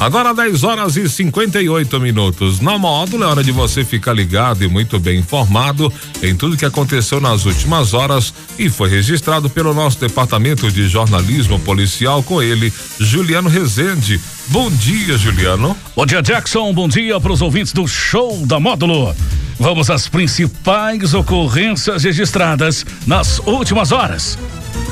[0.00, 2.58] Agora 10 horas e 58 minutos.
[2.58, 5.92] Na módulo é hora de você ficar ligado e muito bem informado
[6.22, 11.60] em tudo que aconteceu nas últimas horas e foi registrado pelo nosso departamento de jornalismo
[11.60, 14.18] policial com ele, Juliano Rezende.
[14.46, 15.76] Bom dia, Juliano.
[15.94, 16.72] Bom dia, Jackson.
[16.72, 19.14] Bom dia para os ouvintes do show da módulo.
[19.58, 24.38] Vamos às principais ocorrências registradas nas últimas horas.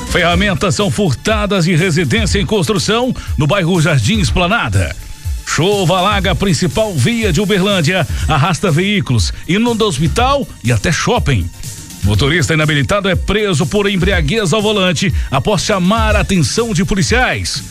[0.09, 4.95] Ferramentas são furtadas de residência em construção no bairro Jardim Esplanada.
[5.45, 11.47] Chuva alaga a principal via de Uberlândia, arrasta veículos, inunda hospital e até shopping.
[12.03, 17.63] Motorista inabilitado é preso por embriaguez ao volante após chamar a atenção de policiais.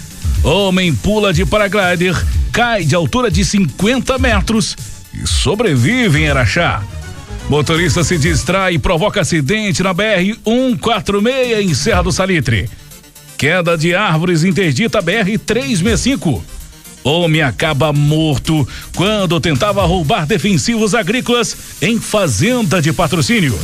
[0.44, 2.14] Homem pula de paraglider,
[2.52, 4.76] cai de altura de 50 metros
[5.12, 6.82] e sobrevive em Araxá.
[7.48, 12.68] Motorista se distrai e provoca acidente na BR 146 em Serra do Salitre.
[13.38, 16.44] Queda de árvores interdita BR 365.
[17.02, 23.58] Homem acaba morto quando tentava roubar defensivos agrícolas em fazenda de patrocínio.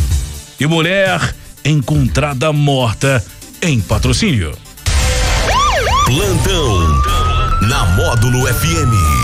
[0.58, 3.22] E mulher encontrada morta
[3.60, 4.56] em patrocínio.
[6.06, 7.02] Plantão
[7.68, 9.23] na Módulo FM.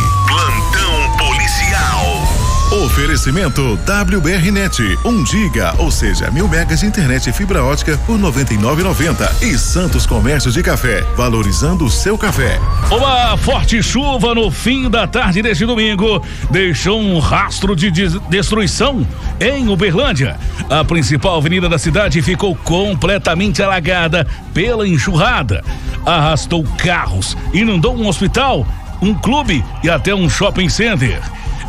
[2.71, 8.17] Oferecimento WBRnet, 1 um giga, ou seja, mil megas de internet e fibra ótica por
[8.17, 12.61] 99,90 e Santos Comércio de Café, valorizando o seu café.
[12.89, 19.05] Uma forte chuva no fim da tarde deste domingo deixou um rastro de destruição
[19.41, 20.39] em Uberlândia.
[20.71, 25.65] A principal avenida da cidade ficou completamente alagada pela enxurrada.
[26.07, 28.65] Arrastou carros, inundou um hospital,
[29.03, 31.21] um clube e até um shopping center.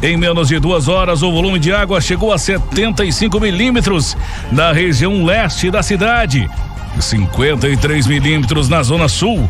[0.02, 4.18] Em menos de duas horas, o volume de água chegou a 75 milímetros
[4.52, 6.50] na região leste da cidade
[6.98, 9.48] e 53 milímetros na zona sul.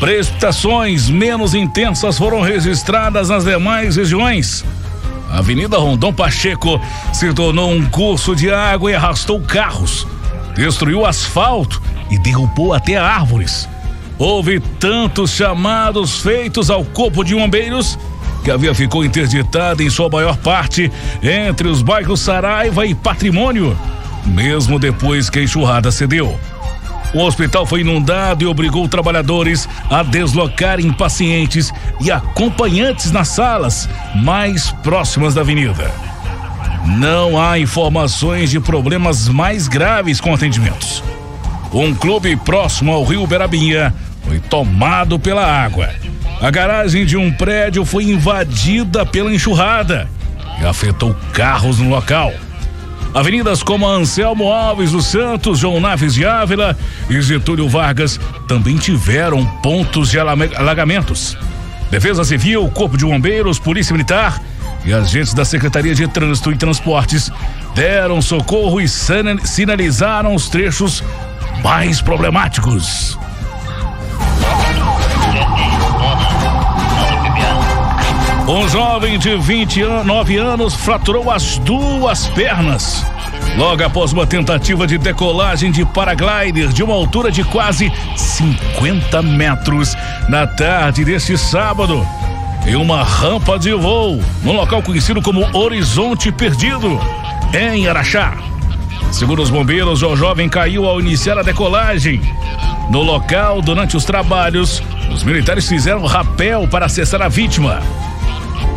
[0.00, 4.64] Precipitações menos intensas foram registradas nas demais regiões.
[5.30, 6.80] A Avenida Rondon Pacheco
[7.12, 10.06] se tornou um curso de água e arrastou carros,
[10.54, 13.68] destruiu asfalto e derrubou até árvores.
[14.18, 17.98] Houve tantos chamados feitos ao corpo de bombeiros
[18.48, 20.90] que a via ficou interditada em sua maior parte
[21.22, 23.78] entre os bairros Saraiva e Patrimônio,
[24.24, 26.34] mesmo depois que a enxurrada cedeu.
[27.12, 31.70] O hospital foi inundado e obrigou trabalhadores a deslocarem pacientes
[32.00, 35.92] e acompanhantes nas salas mais próximas da avenida.
[36.96, 41.04] Não há informações de problemas mais graves com atendimentos.
[41.70, 43.94] Um clube próximo ao rio Berabinha
[44.26, 45.90] foi tomado pela água
[46.40, 50.08] a garagem de um prédio foi invadida pela enxurrada
[50.60, 52.32] e afetou carros no local.
[53.14, 56.76] Avenidas como Anselmo Alves dos Santos, João Naves de Ávila
[57.08, 61.36] e Getúlio Vargas também tiveram pontos de alagamentos.
[61.90, 64.40] Defesa Civil, Corpo de Bombeiros, Polícia Militar
[64.84, 67.32] e agentes da Secretaria de Trânsito e Transportes
[67.74, 71.02] deram socorro e sinalizaram os trechos
[71.62, 73.18] mais problemáticos.
[78.48, 83.04] Um jovem de 29 anos fraturou as duas pernas.
[83.58, 89.94] Logo após uma tentativa de decolagem de paraglider de uma altura de quase 50 metros
[90.30, 92.06] na tarde deste sábado,
[92.66, 96.98] em uma rampa de voo, num local conhecido como Horizonte Perdido,
[97.52, 98.32] em Araxá.
[99.12, 102.22] Segundo os bombeiros, o jovem caiu ao iniciar a decolagem.
[102.88, 104.82] No local, durante os trabalhos,
[105.12, 107.82] os militares fizeram rapel para acessar a vítima.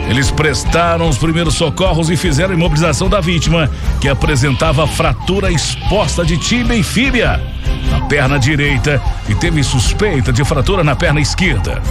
[0.09, 3.69] Eles prestaram os primeiros socorros e fizeram a imobilização da vítima,
[4.00, 7.41] que apresentava fratura exposta de tíbia e fíbia
[7.89, 11.81] na perna direita e teve suspeita de fratura na perna esquerda.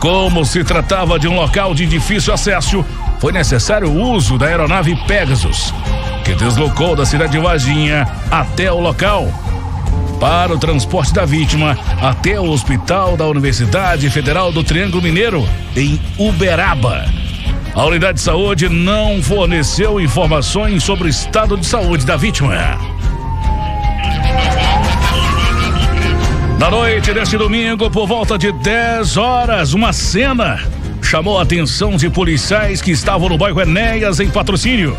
[0.00, 2.84] Como se tratava de um local de difícil acesso,
[3.20, 5.72] foi necessário o uso da aeronave Pegasus,
[6.24, 9.28] que deslocou da cidade de Varginha até o local
[10.18, 16.00] para o transporte da vítima até o hospital da Universidade Federal do Triângulo Mineiro, em
[16.18, 17.21] Uberaba.
[17.74, 22.54] A unidade de saúde não forneceu informações sobre o estado de saúde da vítima.
[26.58, 30.60] Na noite deste domingo, por volta de 10 horas, uma cena
[31.00, 34.94] chamou a atenção de policiais que estavam no bairro Enéas, em patrocínio.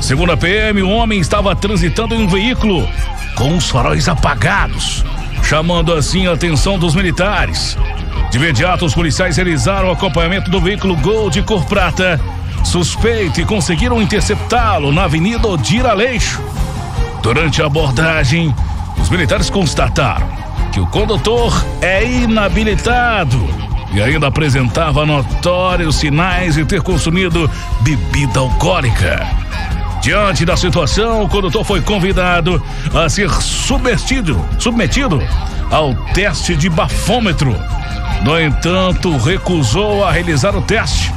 [0.00, 2.88] Segundo a PM, o homem estava transitando em um veículo
[3.34, 5.04] com os faróis apagados,
[5.42, 7.76] chamando assim a atenção dos militares.
[8.36, 12.20] De imediato, os policiais realizaram o acompanhamento do veículo Gol de cor prata,
[12.62, 16.42] suspeito, e conseguiram interceptá-lo na Avenida Odir Aleixo.
[17.22, 18.54] Durante a abordagem,
[19.00, 20.28] os militares constataram
[20.70, 23.42] que o condutor é inabilitado
[23.94, 27.50] e ainda apresentava notórios sinais de ter consumido
[27.80, 29.26] bebida alcoólica.
[30.02, 32.62] Diante da situação, o condutor foi convidado
[32.94, 35.22] a ser submetido, submetido
[35.70, 37.56] ao teste de bafômetro.
[38.22, 41.12] No entanto, recusou a realizar o teste.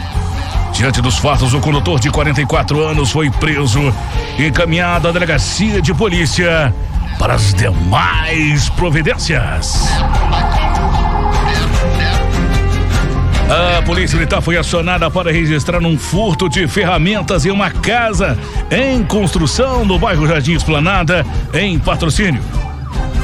[0.74, 3.94] Diante dos fatos, o condutor de 44 anos foi preso
[4.38, 6.74] e encaminhado à delegacia de polícia
[7.18, 9.90] para as demais providências.
[13.50, 18.38] A polícia militar foi acionada para registrar um furto de ferramentas em uma casa
[18.70, 22.44] em construção no bairro Jardim Esplanada, em patrocínio.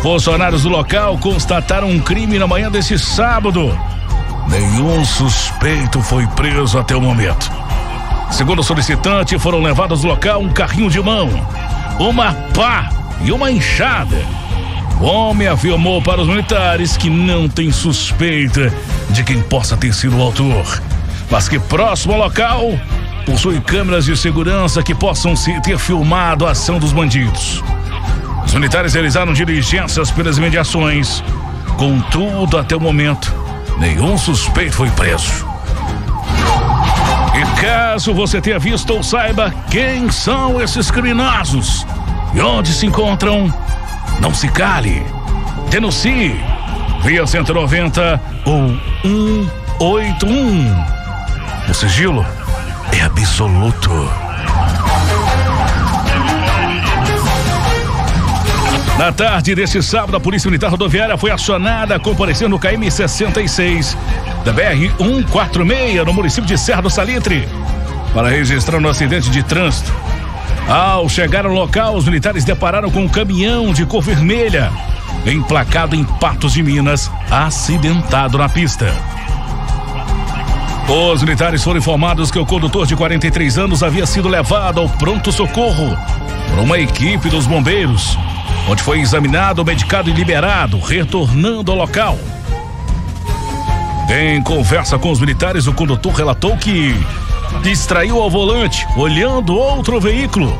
[0.01, 3.77] Funcionários do local constataram um crime na manhã desse sábado.
[4.47, 7.51] Nenhum suspeito foi preso até o momento.
[8.31, 11.29] Segundo o solicitante, foram levados ao local um carrinho de mão,
[11.99, 12.89] uma pá
[13.21, 14.17] e uma enxada
[14.99, 18.73] o homem afirmou para os militares que não tem suspeita
[19.09, 20.81] de quem possa ter sido o autor,
[21.29, 22.79] mas que próximo ao local
[23.25, 27.61] possui câmeras de segurança que possam ter filmado a ação dos bandidos.
[28.45, 31.23] Os militares realizaram diligências pelas imediações.
[31.77, 33.33] Contudo, até o momento,
[33.77, 35.45] nenhum suspeito foi preso.
[37.35, 41.85] E caso você tenha visto ou saiba quem são esses criminosos
[42.35, 43.51] e onde se encontram,
[44.19, 45.05] não se cale.
[45.69, 46.35] Denuncie.
[47.03, 48.69] Via 190 ou
[49.79, 50.85] 181.
[51.69, 52.25] O sigilo
[52.91, 54.24] é absoluto.
[58.97, 63.97] Na tarde deste sábado, a Polícia Militar Rodoviária foi acionada comparecendo no KM 66
[64.43, 67.47] da BR 146 no município de Serra do Salitre
[68.13, 69.91] para registrar um acidente de trânsito
[70.67, 74.71] ao chegar no local, os militares depararam com um caminhão de cor vermelha,
[75.23, 78.91] emplacado em Patos de Minas, acidentado na pista.
[80.89, 85.95] Os militares foram informados que o condutor de 43 anos havia sido levado ao pronto-socorro
[86.49, 88.17] por uma equipe dos bombeiros,
[88.67, 92.17] onde foi examinado, medicado e liberado, retornando ao local.
[94.09, 96.95] Em conversa com os militares, o condutor relatou que
[97.63, 100.57] distraiu ao volante, olhando outro veículo.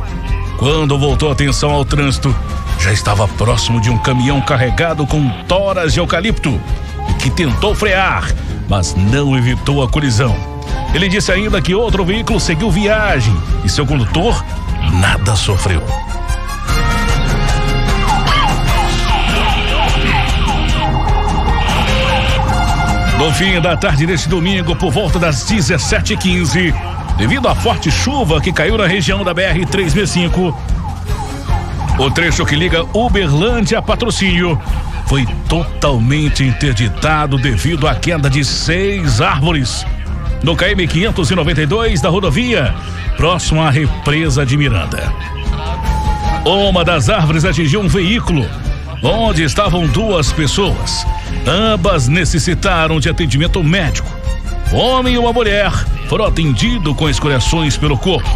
[0.58, 2.36] Quando voltou a atenção ao trânsito,
[2.80, 6.60] já estava próximo de um caminhão carregado com toras de eucalipto
[7.20, 8.32] que tentou frear,
[8.68, 10.36] mas não evitou a colisão.
[10.94, 14.44] Ele disse ainda que outro veículo seguiu viagem e seu condutor
[14.94, 15.84] nada sofreu.
[23.26, 26.72] No fim da tarde deste domingo, por volta das 17h15,
[27.18, 30.56] devido à forte chuva que caiu na região da BR-365,
[31.98, 34.62] o trecho que liga Uberlândia a Patrocínio
[35.08, 39.84] foi totalmente interditado devido à queda de seis árvores
[40.44, 42.76] no KM 592 da rodovia,
[43.18, 45.12] próximo à represa de Miranda.
[46.46, 48.48] Uma das árvores atingiu um veículo
[49.06, 51.06] onde estavam duas pessoas.
[51.46, 54.10] Ambas necessitaram de atendimento médico.
[54.72, 55.72] O homem e uma mulher
[56.08, 58.30] foram atendidos com escoriações pelo corpo.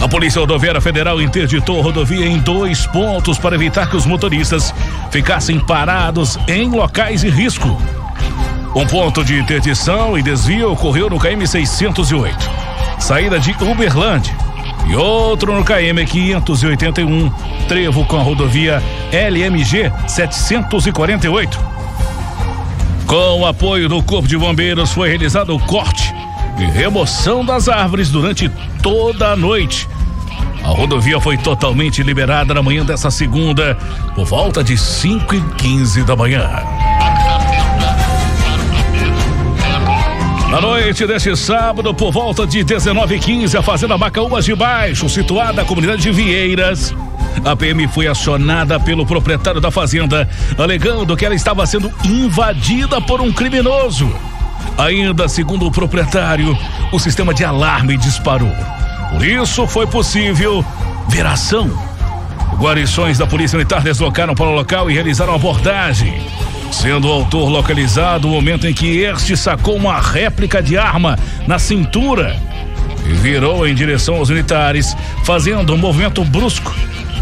[0.00, 4.72] A Polícia Rodoviária Federal interditou a rodovia em dois pontos para evitar que os motoristas
[5.10, 7.76] ficassem parados em locais de risco.
[8.76, 12.50] Um ponto de interdição e desvio ocorreu no KM 608,
[13.00, 14.36] saída de Uberlândia,
[14.86, 17.30] e outro no KM 581,
[17.68, 18.82] trevo com a rodovia
[19.12, 21.58] LMG 748.
[23.06, 26.14] Com o apoio do Corpo de Bombeiros, foi realizado o corte
[26.58, 28.50] e remoção das árvores durante
[28.82, 29.88] toda a noite.
[30.62, 33.76] A rodovia foi totalmente liberada na manhã dessa segunda,
[34.14, 36.46] por volta de 5 e 15 da manhã.
[40.50, 45.64] Na noite deste sábado, por volta de 19h15, a Fazenda Macaúbas de Baixo, situada na
[45.64, 46.94] comunidade de Vieiras,
[47.44, 50.26] a PM foi acionada pelo proprietário da fazenda,
[50.56, 54.10] alegando que ela estava sendo invadida por um criminoso.
[54.78, 56.56] Ainda segundo o proprietário,
[56.90, 58.52] o sistema de alarme disparou.
[59.10, 60.64] Por isso foi possível
[61.08, 61.70] ver ação.
[62.56, 66.22] Guarições da Polícia Militar deslocaram para o local e realizaram abordagem.
[66.70, 71.58] Sendo o autor localizado o momento em que este sacou uma réplica de arma na
[71.58, 72.36] cintura
[73.06, 76.74] e virou em direção aos militares, fazendo um movimento brusco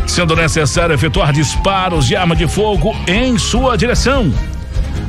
[0.07, 4.33] sendo necessário efetuar disparos de arma de fogo em sua direção.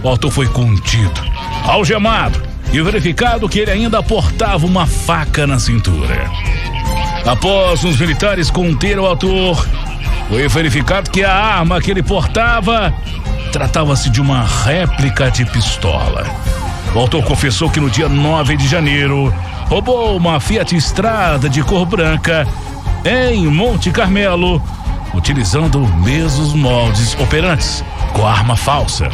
[0.04, 1.22] Otto foi contido,
[1.66, 2.42] algemado
[2.74, 6.30] e verificado que ele ainda portava uma faca na cintura.
[7.26, 9.68] Após os militares conter o autor,
[10.30, 12.94] foi verificado que a arma que ele portava
[13.48, 16.26] tratava-se de uma réplica de pistola.
[16.94, 19.34] O autor confessou que no dia 9 de janeiro
[19.70, 22.48] roubou uma Fiat Estrada de cor branca
[23.06, 24.62] em Monte Carmelo,
[25.14, 29.10] utilizando mesmos moldes operantes com arma falsa.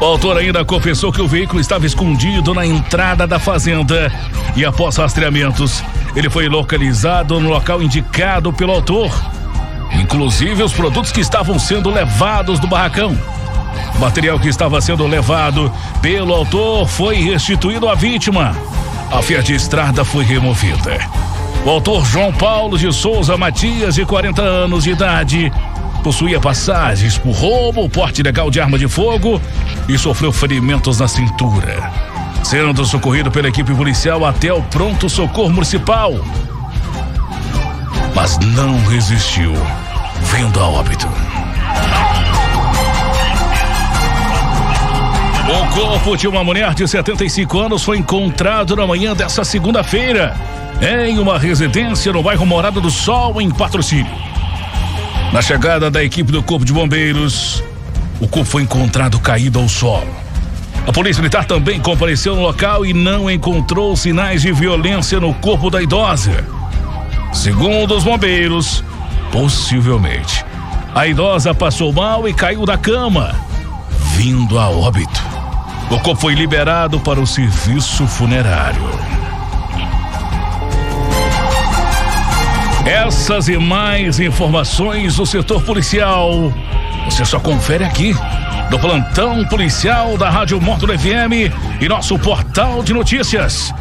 [0.00, 4.12] O autor ainda confessou que o veículo estava escondido na entrada da fazenda
[4.56, 5.82] e, após rastreamentos,
[6.16, 9.10] ele foi localizado no local indicado pelo autor,
[10.00, 13.16] inclusive os produtos que estavam sendo levados do barracão.
[13.94, 18.56] O material que estava sendo levado pelo autor foi restituído à vítima.
[19.10, 20.98] A Fiat Estrada foi removida.
[21.64, 25.52] O autor João Paulo de Souza Matias, de 40 anos de idade,
[26.02, 29.40] possuía passagens por roubo, porte ilegal de arma de fogo
[29.88, 31.90] e sofreu ferimentos na cintura,
[32.42, 36.12] sendo socorrido pela equipe policial até o pronto socorro municipal.
[38.14, 39.54] Mas não resistiu,
[40.22, 41.08] vindo a óbito.
[45.48, 50.34] O corpo de uma mulher de 75 anos foi encontrado na manhã dessa segunda-feira
[50.80, 54.10] em uma residência no bairro Morada do Sol, em patrocínio.
[55.32, 57.62] Na chegada da equipe do Corpo de Bombeiros,
[58.20, 60.08] o corpo foi encontrado caído ao solo.
[60.86, 65.70] A Polícia Militar também compareceu no local e não encontrou sinais de violência no corpo
[65.70, 66.44] da idosa.
[67.32, 68.82] Segundo os bombeiros,
[69.32, 70.44] possivelmente,
[70.94, 73.34] a idosa passou mal e caiu da cama,
[74.14, 75.22] vindo a óbito.
[75.90, 78.82] O corpo foi liberado para o serviço funerário.
[82.84, 86.52] Essas e mais informações do setor policial.
[87.06, 88.14] Você só confere aqui
[88.70, 93.72] no plantão policial da Rádio Módulo FM e nosso portal de notícias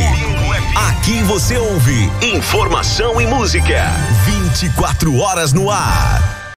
[0.90, 3.84] Aqui você ouve informação e música.
[4.26, 6.41] 24 horas no ar.